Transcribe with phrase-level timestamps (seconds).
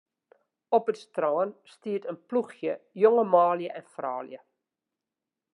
[0.77, 4.39] Op it strân siet in ploechje jonge manlju en froulju.